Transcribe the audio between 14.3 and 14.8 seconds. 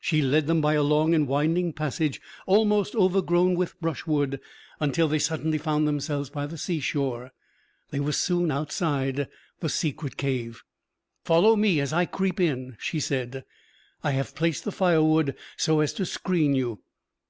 placed the